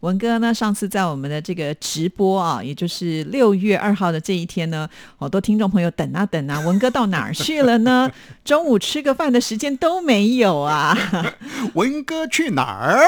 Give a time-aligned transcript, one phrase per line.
[0.00, 8.10] 文哥呢，上次在我们的这个直播啊，也就是六月二号的这一天呢，好多听众朋友等啊等啊，文哥到哪儿去了呢？
[8.44, 10.96] 中午吃个饭的时间都没有啊！
[11.74, 13.00] 文哥去哪儿？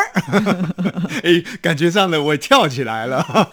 [1.22, 3.52] 哎，感觉上呢，我跳起来了。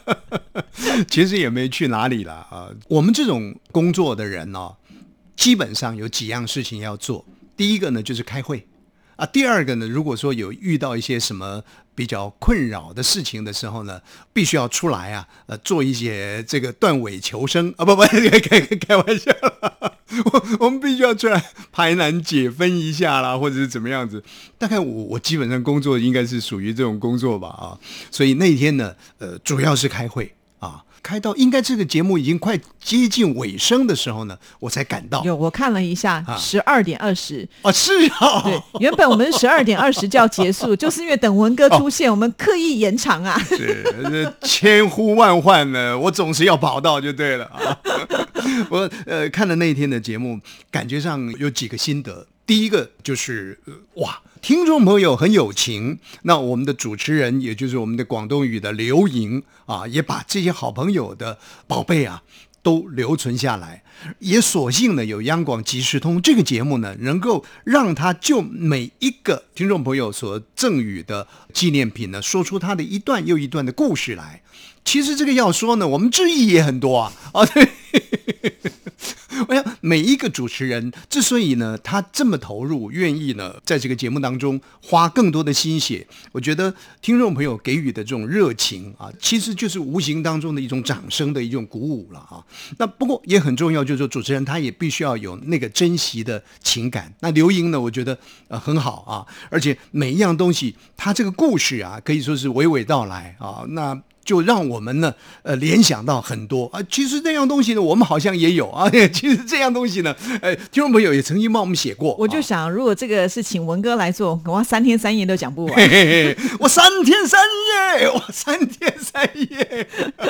[1.08, 2.70] 其实也没去哪里了啊。
[2.88, 4.72] 我们这种工作的人呢、
[5.36, 7.26] 基本上有几样事情要做。
[7.56, 8.68] 第一个呢，就是开会
[9.16, 9.26] 啊。
[9.26, 11.64] 第二个呢，如果说有遇到一些什么
[11.96, 14.02] 比较困扰的事情的时候呢，
[14.34, 19.94] 必须要出来啊，呃，做一些这个断尾求生啊，不不， 开开开玩笑啦，
[20.26, 24.24] 我我们必须要出来排难解分一下啦，或者是怎么样子。
[24.58, 27.80] 大概我我基本上工作应该是属于这种工作吧啊，
[28.12, 30.36] 所以那天呢，呃，主要是开会。
[31.06, 35.24] 开到应该这个节目已经快接近尾声的时候呢，我才赶到。
[35.24, 43.38] 有我看了一下，十二点二十啊，是啊，对，原本我们十二点二十就要结束，就是因为等文哥出现，哦、我们刻意延长啊。
[43.48, 47.78] 是，千呼万唤呢，我总是要跑到就对了啊。
[48.72, 50.40] 我呃看了那一天的节目，
[50.72, 52.26] 感觉上有几个心得。
[52.48, 54.20] 第一个就是、呃、哇。
[54.46, 62.22] 听众朋友很有情，那我们的主持人，也就是我们的广东语的刘莹啊，也把这些好朋友的宝贝啊
[62.62, 63.84] 都留存下来，
[64.20, 74.44] 也索性呢有央广即时通这个节目呢，能够让他就每一个听众朋友所赠予的纪念品呢，说出他的一段又一段的故事来。
[74.84, 77.68] 其实这个要说呢，我们质疑也很多啊，啊对。
[79.50, 92.44] 我想每一个主持人之所以呢，他这么投入，愿意呢，在这个节目当中花更多的心血，我觉得听众朋友给予的这种热情啊，其实就是无形当中的一种掌声的一种鼓舞了啊。
[92.78, 97.14] 那不过也很重要，就是说主持人他也必须要有那个珍惜的情感。
[97.20, 98.18] 那刘英呢，我觉得
[98.48, 103.66] 呃很好啊，而且每一样东西，他这个故事啊，可以说是娓娓道来啊。
[103.68, 105.14] 那就让我们呢，
[105.44, 106.82] 呃，联想到很多啊。
[106.90, 108.90] 其实那样东西呢，我们好像也有啊。
[109.14, 112.16] 其实这样东西呢，呃，听众朋友也曾经帮我们写过。
[112.16, 115.76] 我就想，啊、如果这个是请文哥来做，我三天三夜都讲不完。
[115.76, 117.40] 嘿嘿嘿 我三天三
[118.00, 119.88] 夜，我三天三夜。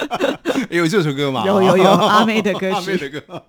[0.69, 1.43] 有这首歌吗？
[1.47, 2.75] 有有有，阿妹的歌曲。
[2.75, 3.43] 阿妹的歌。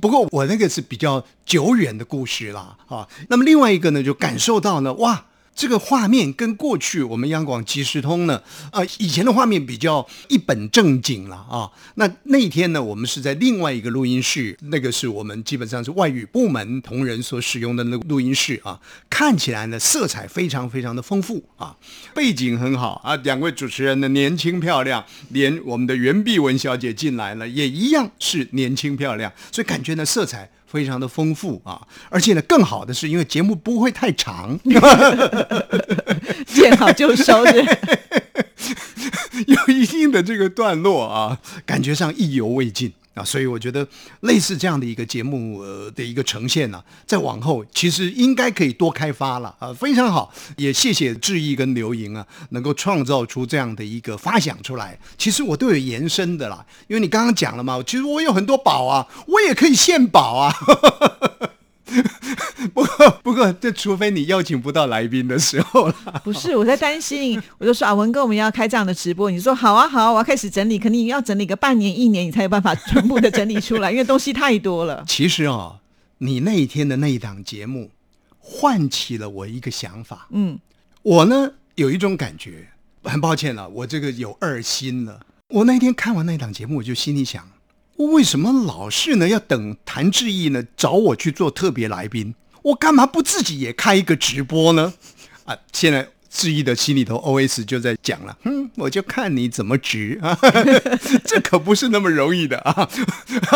[0.00, 3.08] 不过我那个是比较久远的故事啦，啊。
[3.28, 5.24] 那么另外一个呢，就感受到呢，哇。
[5.56, 8.36] 这个画面跟过去我们央广即时通呢，
[8.70, 11.72] 啊、呃，以前的画面比较一本正经了啊。
[11.94, 18.78] 那那天呢，我们是在另外一个录音室，那个是我们基本上是外语部门同仁所使用的那个录音室啊。
[19.08, 21.74] 看起来呢，色彩非常非常的丰富啊，
[22.14, 23.16] 背景很好啊。
[23.16, 30.50] 两位主持人呢，年轻漂亮，连我们的袁碧文小姐进来了，也一样是年轻漂亮，所以感觉呢，色彩。
[30.66, 34.58] 非常的丰富啊，而且呢，更好的是，因为节目不会太长，
[36.46, 37.62] 见好就收的，
[39.46, 43.84] 有一定的这个段落啊，感觉上意犹未尽啊，所以我觉得
[44.20, 54.98] 类似这样的一个节目呃的一个呈现呢、啊，在往后其实应该可以多开发了啊，非常好，也谢谢志毅跟刘莹啊，能够创造出这样的一个发想出来。
[55.16, 60.54] 其实我都有延伸的啦，因为你刚刚讲了嘛，其实我有很多宝啊，我也可以献宝啊。
[62.74, 65.94] 不过，不过，这除非你邀请不到来宾的时候了。
[66.24, 75.04] 不是，我在担心，我就说啊，文哥，我们要开这样的直播，你说好啊，好啊，我要开始整理，肯定要整理个半年、一年，你才有办法全部的整理出来，因为东西太多了。
[75.08, 75.80] 其实啊、哦，
[76.18, 77.90] 你那一天的那一档节目，
[78.38, 80.28] 唤起了我一个想法。
[80.30, 80.58] 嗯，
[81.02, 82.68] 我呢有一种感觉，
[83.02, 85.20] 很抱歉了，我这个有二心了。
[85.48, 87.48] 我那天看完那档节目，我就心里想。
[87.98, 92.34] 为什么老是呢要等谭志毅呢找我去做特别来宾？
[92.66, 94.92] 我干嘛不自己也开一个直播呢？
[95.44, 100.36] 啊，现在志毅的心里头 OS 就在讲了，嗯，我就看你怎么直啊，
[101.24, 102.88] 这可不是那么容易的啊。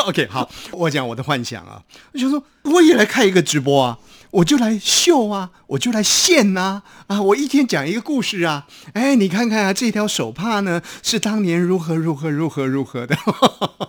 [0.06, 3.98] OK，好，我讲我的幻想啊，我就说我也来开一个直播啊。
[4.30, 7.20] 我就来秀啊，我就来献呐啊！
[7.20, 13.16] 我一天讲一个故事啊，哎，你看看啊，这条手帕呢是当年如何如何如何如何的，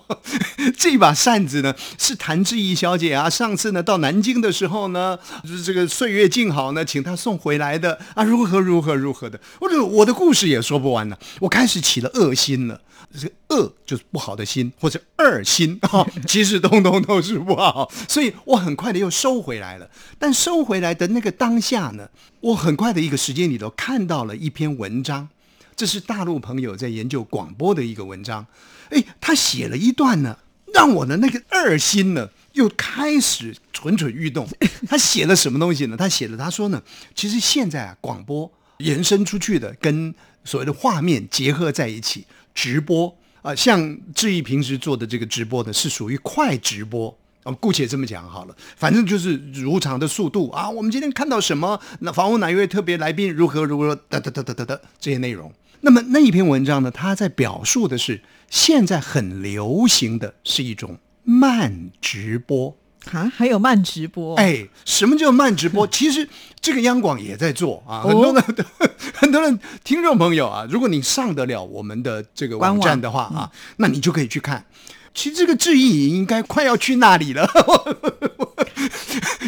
[0.76, 12.82] 这把扇子呢是谭志毅小姐啊，上次呢到南京的时候呢，就是这个岁月静好呢，请她送回来的啊，如何如何如何的，我者我的故事也说不完了，我开始起了恶心了。
[13.14, 19.90] 这个恶就是不好的心，或者二心 啊，其实通通都是不好，所以我很快的又收回来了。
[20.20, 22.10] 但收回来的那个当下呢，
[22.40, 25.30] 我很快的一个时间里头看到了一篇文章，
[25.76, 28.46] 这是大陆朋友在研究广播的一个文章。
[28.90, 30.38] 哎，他写了一段呢，
[30.74, 34.48] 让我的那个二心呢又开始蠢蠢欲动。
[34.88, 35.98] 他写了什么东西呢？
[35.98, 36.82] 他写了，他说呢，
[37.16, 40.14] 其实现在啊，广播延伸出去的，跟
[40.44, 42.26] 所谓的画面结合在一起。
[42.54, 50.70] 直播啊，像志毅平时做的这个直播呢，是属于快直播啊，姑且这么讲好了，反正就是如常的速度啊。
[50.70, 51.80] 我们今天看到什么？
[52.00, 53.34] 那访问哪一位特别来宾？
[53.34, 53.96] 如何如何？
[53.96, 55.52] 哒哒哒哒哒哒这些内容。
[55.82, 62.78] 那么那一篇文章呢，它在表述的是现在很流行的是一种慢直播。
[63.12, 64.36] 啊，还有慢直播？
[64.36, 65.88] 哎，什么叫慢直播？
[65.88, 66.28] 其实
[66.60, 68.44] 这个央广也在做啊，很多人
[69.16, 74.66] 很多人听众朋友啊，如果你上得了我们的这个网站的话啊，那你就可以去看。
[75.14, 77.46] 其实这个志毅应该快要去那里了，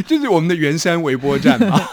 [0.05, 1.79] 就是我们的圆山微波站嘛。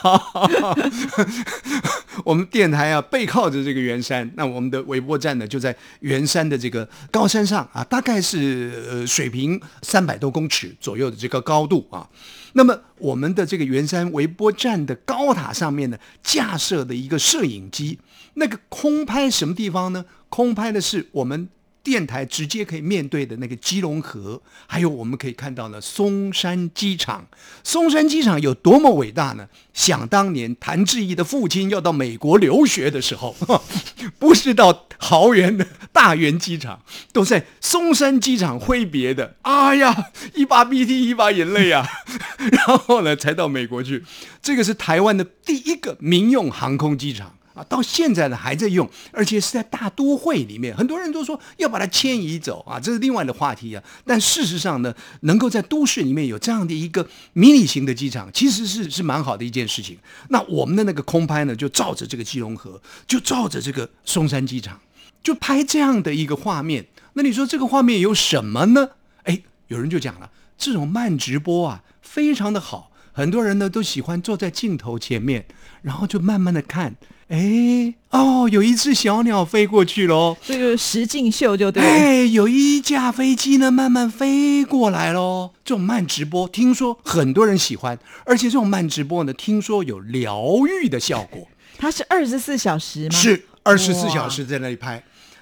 [2.25, 12.07] 我们电台啊背靠着这个圆山，那我们的微波站呢就在圆山的这个高山上啊，大概是呃水平三百多公尺左右的这个高度啊。
[12.53, 17.99] 那么我们的这个圆山微波站的高塔上面呢架设的一个摄影机，
[18.35, 20.05] 那个空拍什么地方呢？
[20.29, 21.49] 空拍的是我们。
[21.83, 27.27] 电台直接可以面对的那个基隆河，还有我们可以看到呢，松山机场。
[27.65, 29.49] 松山机场有多么伟大呢？
[29.73, 33.35] 想当年，谭志毅的父亲要到美国留学的时候，
[34.19, 36.83] 不是到桃园的大园机场，
[37.13, 39.37] 都在松山机场挥别的。
[39.43, 41.87] 哎呀，一把鼻涕一把眼泪啊！
[42.53, 44.05] 然后呢，才到美国去。
[44.43, 47.35] 这个是台湾的第一个民用航空机场。
[47.69, 53.83] 到现在呢还在用，而且是在大都会里面，很多人都说要把它迁移走啊，这是另外的话题啊。
[54.05, 59.99] 但事实上呢，能够在都市里面有这样的一个迷你型的机场，其实是是蛮好的一件事情。
[60.29, 64.81] 那我们的那个空拍呢，就照着这个基隆河，就照着这个松山机场，
[65.23, 66.87] 就拍这样的一个画面。
[67.15, 68.91] 那你说这个画面有什么呢？
[69.25, 75.47] 哎，有人就讲了，这种慢直播啊，非常的好，很多人呢都喜欢坐在镜头前面，
[75.83, 76.97] 然后就慢慢的看。
[77.31, 81.81] 哎哦，有一只小鸟飞过去喽，这个实境秀就对。
[81.81, 85.53] 哎，有一架飞机呢，慢慢飞过来喽。
[85.65, 87.97] 这种慢直播，听说很多人喜欢，
[88.27, 91.47] 而且这种慢直播呢，听说有疗愈的效果。
[91.79, 93.11] 它是二十四小时吗？
[93.17, 95.01] 是二十四小时在那里拍。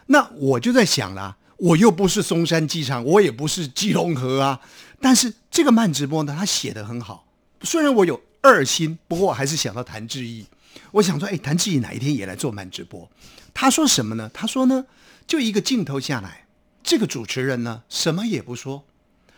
[0.08, 4.60] 那我就在想啦，我又不是松山机场，我也不是基隆河啊。
[5.00, 7.24] 但是这个慢直播呢，他写的很好。
[7.62, 10.44] 虽然我有二心，不过我还是想到谭志毅。
[10.92, 13.10] 我想说，哎，谭志毅哪一天也来做慢直播？
[13.52, 14.30] 他说什么呢？
[14.32, 14.86] 他说呢，
[15.26, 16.46] 就一个镜头下来，
[16.82, 18.84] 这个主持人呢，什么也不说，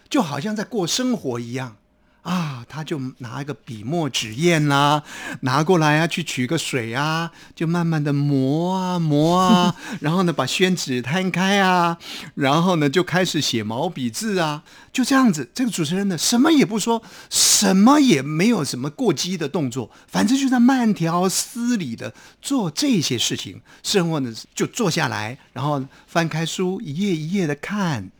[0.09, 1.77] 就好像在过生活一样。
[2.23, 5.03] 啊，他就拿一个笔墨纸砚啦，
[5.41, 11.97] 拿过来啊，去取个水啊，就慢慢的磨啊磨啊， 然后呢，把宣纸摊开啊，
[12.35, 14.63] 然后呢，就开始写毛笔字啊，
[14.93, 15.51] 就这样子。
[15.55, 22.12] 这个主持人呢，什么也不说，什么也没有什么过激的动作，反正就在慢条斯理的
[22.43, 23.62] 做这些事情。
[23.83, 28.11] 生活呢，就坐下来，然后翻开书，一页一页的看。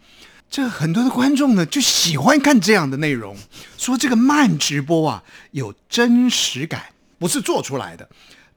[0.51, 3.37] 这很多的观众呢，就喜欢看这样的内容，
[3.79, 6.87] 说这个慢直播啊有真实感，
[7.21, 8.09] 不是做出来的。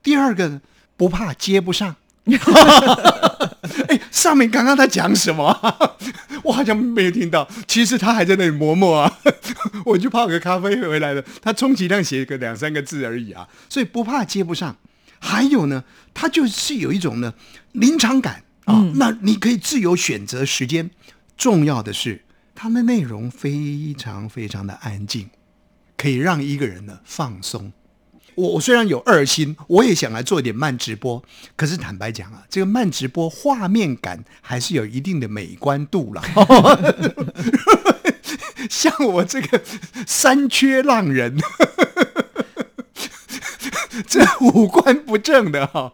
[0.01, 0.59] 第二个
[0.97, 1.95] 不怕接不上，
[3.87, 5.55] 哎，上面刚刚他讲什么？
[6.43, 7.47] 我好像没有听到。
[7.67, 9.19] 其实他还在那里磨磨啊，
[9.85, 11.23] 我就泡个咖啡回来了。
[11.43, 14.75] 他充其量写个两三个字而已啊，所以不怕接不上。
[15.19, 15.83] 还有呢，
[16.13, 17.33] 他就是有一种呢
[17.73, 20.89] 临场感啊，那你可以自由选择时间。
[21.37, 22.21] 重要的是，
[22.55, 25.29] 它的内容非常非常的安静，
[25.97, 27.73] 可以让一个人呢放松。
[28.35, 31.23] 我我虽然有二心，我也想来做一点慢直播，
[31.55, 36.23] 可是坦白讲啊，这个慢直播画面感还是有一定的美观度了。
[38.69, 39.61] 像我这个
[40.07, 41.37] 三缺浪人。
[44.07, 45.93] 这五官不正的哈，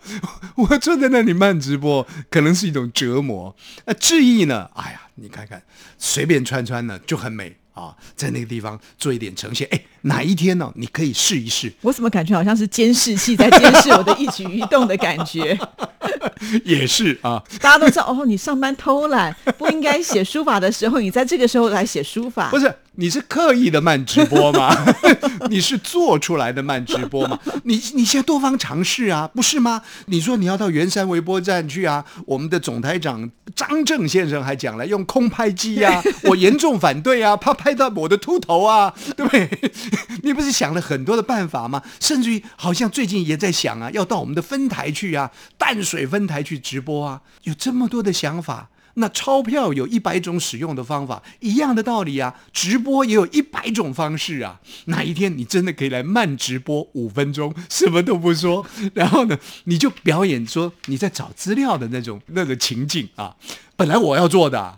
[0.55, 3.55] 我坐在那里慢直播，可能是一种折磨。
[3.85, 4.69] 那志毅呢？
[4.75, 5.61] 哎呀，你看看，
[5.97, 9.67] 随便穿穿呢就很美啊，在那个地方做一点呈现。
[9.71, 15.57] 哎，哪一天呢、你可以试一试，我怎么感觉好像是监视器在监视我的一举一动的感觉？
[16.63, 17.41] 也是啊。
[17.61, 22.59] 大家都知道哦，你上班偷懒，不应该写书法的时候，你在这个时候来写书法不。
[22.59, 24.73] 是，你是刻意的慢直播吗？
[25.49, 27.39] 你是做出来的慢直播吗？
[27.63, 29.81] 你你现在多方尝试啊，不是吗？
[30.07, 39.71] 你说你要到圆山微波站去啊，我们的总台长张正先生还讲了用空拍机啊， 我严重反对啊，怕拍到我的秃头啊，对不对？
[40.23, 41.81] 你不是想了很多的办法吗？
[41.99, 48.69] 甚至于好像最近也在想啊，要到我们的分台去啊，淡水分台去直播啊，有这么多的想法。
[48.95, 52.35] 那钞票有一百种使用的方法，一样的道理啊。
[52.51, 54.59] 直播也有一百种方式啊。
[54.85, 63.35] 哪一天你真的可以来慢直播五分钟，什么都不说，然后呢，你就表演说你在找资料的那种那个情景啊。
[63.75, 64.77] 本来我要做的啊、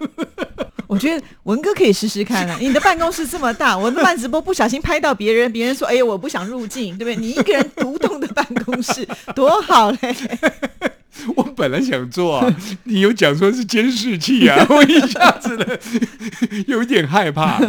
[0.86, 2.58] 我觉得文哥可以试试看啊！
[2.60, 10.14] 你的办公室这么大，我的慢直播不小心拍到别人，别人说：“哎呀，我不想入境，对不对？”你一个人独栋的办公室多好嘞！
[11.36, 15.66] 我本来想做啊， 你有讲说是监视器啊， 我一下子呢
[16.66, 17.60] 有一点害怕。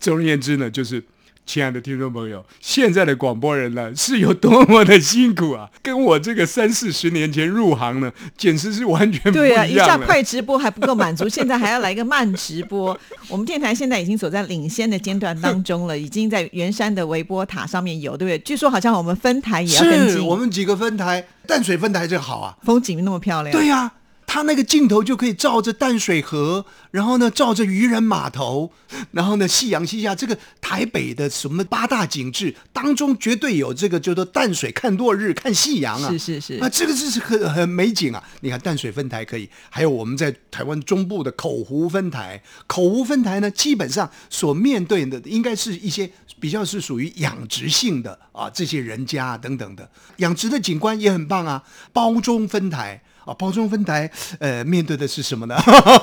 [0.00, 1.02] 总而言之呢，就是
[1.46, 9.96] 亲爱的听众朋友，现在的广播人呢是有多么的辛苦啊， 跟我这个三四十年前入行呢，简直是完全不一样对啊，一下。
[9.96, 12.98] 快直播还不够满足，现在还要来一个慢直播。
[13.30, 18.38] 我们电台现在已经走在领先的阶段当中了，已经在圆山的微波塔上面有，对不对？
[18.40, 23.56] 据说好像我们分台也要跟是进，我们几个分台，淡水分台就好啊，风景那么漂亮。
[23.56, 23.92] 对呀、
[24.36, 28.70] 它那个镜头就可以照着淡水河，然后呢照着渔人码头，
[29.12, 38.22] 然后呢夕阳西下，这个台北的什么八大景致当中绝对有这个叫做淡水看落日、看夕阳啊，是是是啊，这个是很很美景啊。
[38.42, 49.88] 你看淡水分台可以，还有我们在台湾中部的口湖分台，口湖分台呢，基本上所面对的应该是一些比较是属于养殖性的啊这些人家啊等等的，
[50.18, 51.62] 养殖的景观也很棒啊。
[51.94, 53.00] 包中分台。
[53.26, 55.56] 啊，包装分台，呃，面对的是什么呢？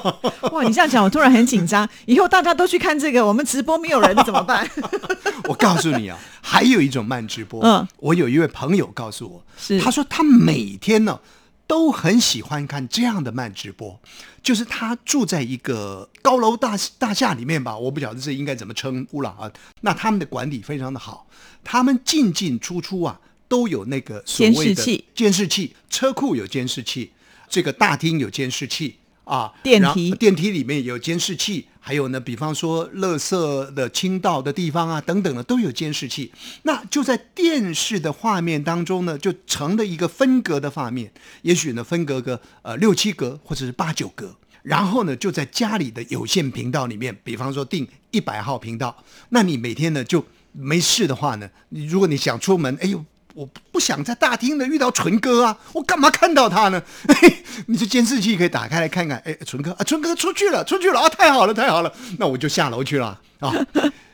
[0.51, 1.87] 哇，你这样讲，我突然很紧张。
[2.05, 4.69] 以后大家都去看这个，我们直播没有人怎么办？
[5.47, 7.61] 我告诉你啊，还有一种慢直播。
[7.63, 11.21] 嗯，我有一位朋友告诉我，是他说他每天呢
[11.65, 13.97] 都很喜欢看这样的慢直播，
[14.43, 19.49] 就是他住在一个高楼大大厦里面吧，我不晓得这应该怎么称呼了啊。
[19.79, 21.25] 那他们的管理非常的好，
[21.63, 23.19] 他们进进出出啊
[23.53, 27.11] 都有那个所谓的监视器监视器，车库有监视器，
[27.47, 28.95] 这个大厅有监视器
[29.25, 36.31] 啊，电梯电梯里面有监视器，还有呢，比方说垃圾的倾倒的地方啊，等等的都有监视器。
[36.63, 41.11] 那就在电视的画面当中呢，就成了一个分隔的画面，
[41.43, 44.35] 也许呢分隔个呃六七格或者是八九格。
[44.63, 53.05] 然后呢，就在家里的有线频道里面，比方说定一百号频道，那你每天呢就没事的话呢，你如果你想出门，哎呦。
[53.33, 56.81] 我不想在大厅呢遇到纯哥啊，我干嘛看到他呢？
[57.07, 63.53] 嘿， 你这监视器可以打开来看看，哎，纯哥啊，纯哥出去了，出去了啊，太好了，太好了，那我就下楼去了啊。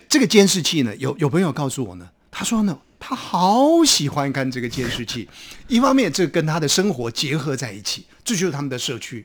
[0.07, 5.27] 这个监视器呢，有有朋友告诉我呢，他说呢，他好喜欢看这个监视器，
[5.67, 9.23] 一方面这跟他的生活结合在一起，这就是他们的社区；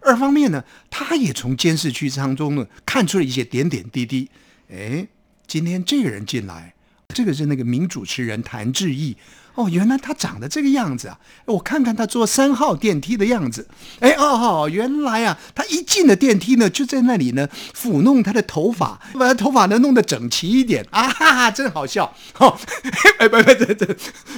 [0.00, 4.28] 二方面呢，他也从监视器当中呢看出了一些点点滴滴。
[4.70, 5.06] 哎，
[5.46, 6.73] 今天这个人进来。
[7.14, 9.16] 这个是那个名主持人谭志毅
[9.54, 11.16] 哦，原来他长得这个样子啊！
[11.44, 13.68] 我看看他坐三号电梯的样子，
[14.00, 22.12] 哎哦哦，原来啊，他一进了电梯呢，就在那里呢抚弄他的头发，把他头发呢弄得整齐一点啊哈哈，真好笑！
[22.40, 22.58] 哦，
[23.20, 23.94] 哎不不不不，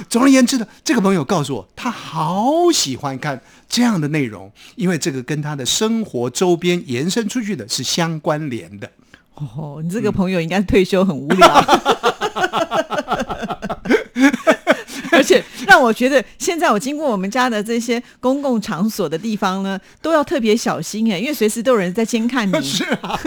[0.07, 8.91] 总而言之呢，这个朋友告诉我，他好喜欢看这样的内容，因为这个跟他的生活周边延伸出去的是相关联的。
[9.33, 11.47] 哦，你这个朋友应该退休很无聊。
[15.11, 22.53] 而且让我觉得，现在我经过我们家的这些公共场所的地方呢，都要特别小心哎，因为随时都有人在监看你。
[22.61, 23.19] 是啊，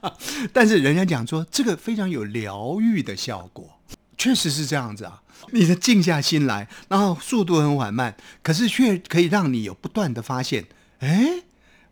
[0.52, 3.80] 但是人家讲说这个非常有疗愈的效果，
[4.18, 5.22] 确实是这样子啊。
[5.52, 10.66] 你的静下心来，然后速度很缓慢，可是却可以让你有不断的发现，
[10.98, 11.42] 哎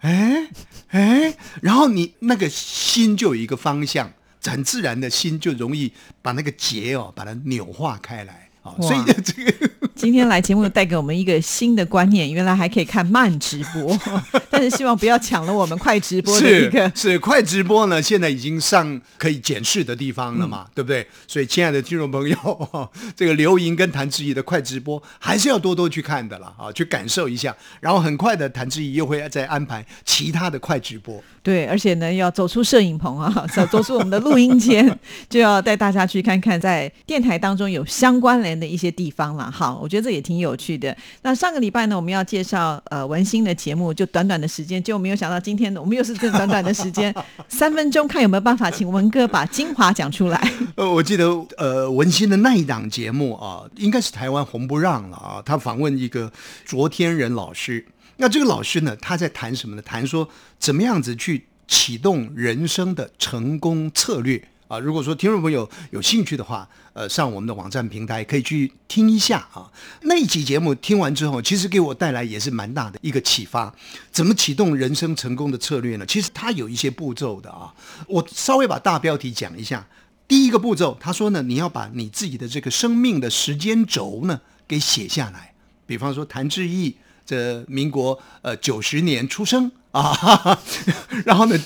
[0.00, 0.48] 哎
[0.88, 4.12] 哎，然后你那个心就有一个方向，
[4.50, 8.72] 很自然的心就容易把那个结哦，把它扭化开来啊。
[8.78, 13.98] 哇所以这个 今天来节目带给我们一个新的观念，原来还可以看慢直播，
[14.50, 16.92] 但是希望不要抢了我们快直播的一个。
[16.94, 21.06] 是快直播呢，现在已经上可以检视的地方了嘛，对不对？
[21.26, 27.56] 所以，亲爱的听众朋友， 这个刘莹跟谭志毅的快直播还是要多多去看的啦，啊，去感受一下。
[27.80, 31.24] 然后很快的，谭志毅又会再安排其他的快直播。
[31.46, 34.84] 对，而且呢，要走出摄影棚啊，走 走出我们的录音间，
[35.30, 39.48] 就要带大家去看看在电台当中有相关联的一些地方了。
[39.48, 40.96] 好，我觉得这也挺有趣的。
[41.22, 47.14] 那上个礼拜呢，我们要介绍呃文心的节目，就短短的时间，就没有想到今天我们又是这短短的时间，
[47.48, 50.52] 三分钟，看有没有办法请文哥把精华讲出来。
[50.74, 51.26] 呃，我记得
[51.58, 56.32] 呃文心的那一档节目啊，应该是台湾红不让了啊，他访问一个
[56.64, 57.86] 昨天仁老师。
[58.18, 59.82] 那这个老师呢，他在谈什么呢？
[59.82, 64.78] 谈说怎么样子去启动人生的成功策略啊。
[64.78, 69.70] 如果说听众朋友有兴趣的话，呃，上我们的网站平台可以去听一下啊。
[70.02, 73.74] 那一集节目听完之后，其实给我带来也是蛮大的一个启发。
[74.10, 76.06] 怎么启动人生成功的策略呢？
[76.06, 77.74] 其实它有一些步骤的啊。
[78.08, 79.86] 我稍微把大标题讲一下。
[80.26, 85.52] 第一个步骤，他说呢，你要把你自己的这个生命的时间轴呢给写下来。
[85.86, 86.96] 比方说谭志毅。
[87.26, 90.58] 这民国呃九十年出生啊，
[91.26, 91.58] 然后呢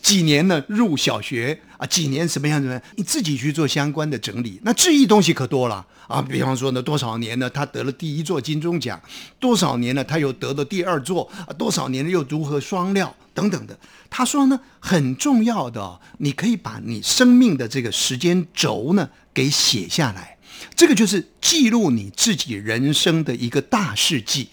[0.00, 2.80] 几年呢入小学啊，几年什么样子呢？
[2.96, 4.58] 你自己去做相关的整理。
[4.62, 9.00] 那质疑东西可多了啊，比方说呢多少年呢他得了第一座金钟奖，
[9.38, 13.78] 多少年呢他又得了第二座啊，多少年又如何双料等等的。
[14.08, 20.38] 他说呢很重要的，你可以把你生命的这个时间轴呢给写下来，
[20.74, 24.48] 这个就是记录你自己人生的一个大事记。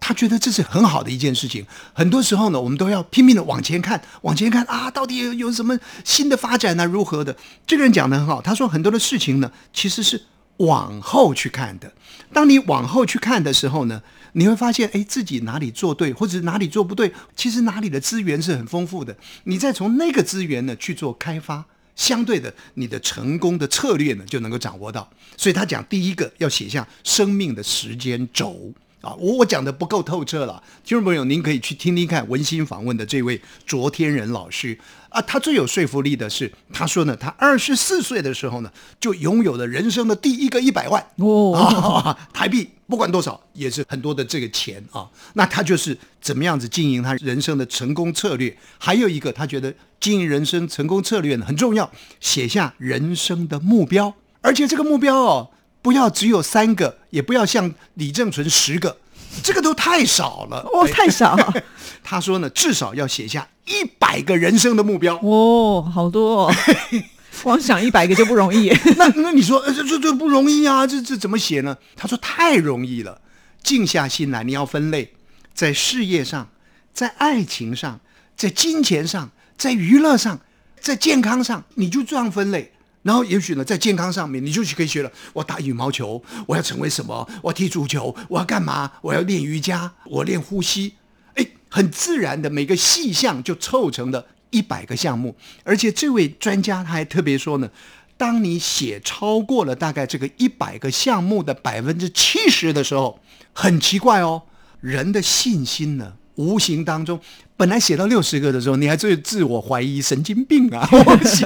[0.00, 1.66] 他觉得这是很好的一件事情。
[1.92, 6.86] 很多时候呢，我们都要拼命的往前看，往前看啊，到底有有什么新的发展呢？
[6.86, 7.36] 如何的？
[7.66, 10.22] 这个人讲的很好，他说很多的事情呢，其实是
[10.58, 11.92] 往后去看的。
[12.32, 14.02] 当你往后去看的时候呢，
[14.32, 19.16] 你会发现，哎，自己哪里做对，或者哪里做不对，其实哪里的资源是很丰富的。
[19.44, 21.64] 你再从那个资源呢去做开发，
[21.96, 25.08] 相对的，你的成功的策略呢就能够掌握到。
[25.36, 28.72] 所以他讲，第一个要写下生命的时间轴。
[29.00, 34.76] 啊，我我讲的不够透彻了，听众朋友，您可以去听听看文心访问的这位卓天仁老师。
[35.08, 51.90] 啊，他最有说服力的是，他说呢，他二十四岁的时候呢，就拥有了人生的第一个一百万哦，台币不管多少也是很多的这个钱啊，那他就是怎么样子经营他人生的成功策略，还有一个他觉得经营人生成功策略呢很重要，
[52.20, 55.50] 写下人生的目标，而且这个目标哦。
[55.88, 58.98] 不要只有三个，也不要像李正淳十个，
[59.42, 61.34] 这个都太少了 哦，太少。
[62.04, 66.54] 他说呢，至少要写下一百个人生的目标哦，好多，哦，
[67.42, 68.68] 光想一百个就不容易。
[68.98, 70.86] 那那你说这这这不容易啊？
[70.86, 71.74] 这这怎么写呢？
[71.96, 73.22] 他说太容易了，
[73.62, 75.14] 静下心来，你要分类，
[75.54, 76.50] 在事业上，
[76.92, 77.98] 在爱情上，
[78.36, 80.38] 在金钱上，在娱乐上，
[80.78, 82.74] 在健康上，你就这样分类。
[83.08, 85.10] 然后也许呢，在健康上面，你就可以学了。
[85.32, 87.26] 我打羽毛球，我要成为什么？
[87.40, 88.92] 我踢足球，我要干嘛？
[89.00, 90.92] 我要练瑜伽，我练呼吸。
[91.32, 95.34] 哎，很自然的，每个细项就凑成了一百个项目。
[95.64, 97.70] 而且这位专家他还特别说呢，
[98.18, 103.18] 当你写超过了大概这个一百个项目的百分之七十的时候，
[103.54, 104.42] 很奇怪哦，
[104.82, 107.18] 人的信心呢，无形当中
[107.58, 110.88] 本来写到六十个的时候，你还最自我怀疑，神经病啊！
[111.26, 111.44] 写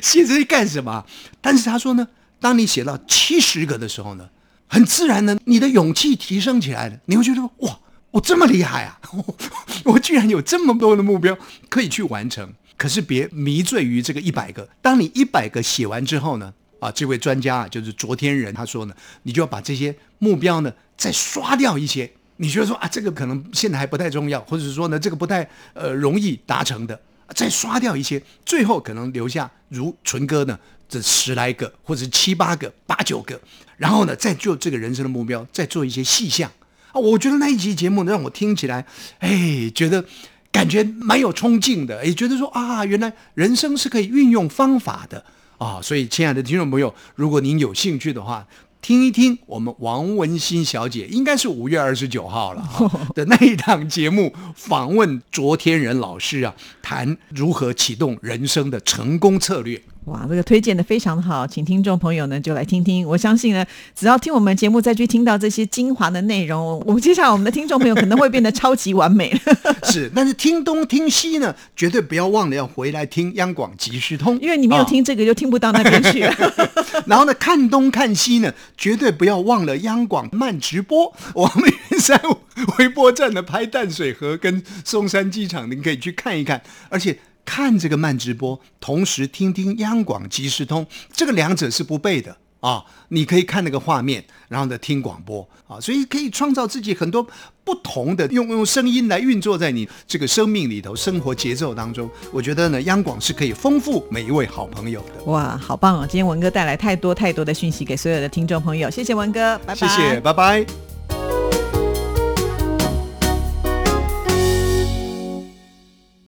[0.00, 1.04] 写这些干什么？
[1.40, 2.06] 但是他说呢，
[2.38, 4.30] 当你写到七十个的时候呢，
[4.68, 7.80] 很自然的，你的勇气提升起来了，你会觉得哇，
[8.12, 9.00] 我这么厉害啊！
[9.84, 11.36] 我居然有这么多的目标
[11.68, 12.54] 可以去完成。
[12.76, 22.12] 可是别迷醉于这个一百个，当你一百个写完之后呢，啊，这位专家啊，就是昨天人，他说呢，你就要把这些目标呢再刷掉一些。
[22.36, 27.00] 你觉得说啊，这个可能现在还不太重要，或者是说呢，这个不太呃容易达成的。
[27.34, 33.40] 再刷掉一些，最后可能留下如纯哥呢这十来个，或者是七八个、八九个，
[33.78, 36.52] 然后呢再就这个人生的目标再做一些细项
[36.92, 37.00] 啊。
[37.00, 38.84] 我觉得那一集节目呢让我听起来，
[39.20, 40.04] 哎，觉得
[40.52, 45.24] 感觉蛮有冲劲的，也觉得说啊，原来人生是可以运用方法的
[45.56, 45.80] 啊。
[45.82, 48.46] 所以，亲爱的听众朋友，如果您有兴趣的话，
[48.84, 52.68] 听一听我们王文新小姐，应该是五月二十九号了
[53.16, 59.82] 的那一档节目，访问卓天仁老师啊，谈如何启动人生的成功策略。
[60.06, 63.06] 哇，这个推荐的非常的好，请听众朋友呢就来听听。
[63.06, 63.64] 我相信呢，
[63.94, 69.34] 只要听我们节目再去听到这些精华的内容，我们接下来我们的听众朋友可能会变得超级完美。
[69.84, 76.20] 是，但是听东听西呢，绝对不要忘了要回来听央广即时通，因为你没有听这个就听不到那边去。
[77.06, 81.10] 然后呢，看东看西呢，绝对不要忘了央广慢直播。
[81.32, 82.20] 我们云山
[82.78, 87.18] 微波站的拍淡水河跟松山机场，您可以去看一看，而且。
[87.44, 97.26] 看这个慢直播，同时听听央广即时通，这个两者是不备的啊，你可以看那个画面，然后呢听广播啊，所以可以创造自己很多
[97.62, 102.08] 不同的用用声音来运作在你这个生命里头、生活节奏当中。
[102.32, 105.24] 我觉得呢，央广是可以丰富每一位好朋友的。
[105.24, 106.06] 哇，好棒哦！
[106.08, 109.86] 今天文哥带来太多太多的讯息给所有的听众朋友，谢谢文哥，拜拜。
[109.86, 110.93] 谢谢，拜拜。